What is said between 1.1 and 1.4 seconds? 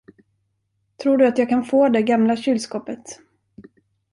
du att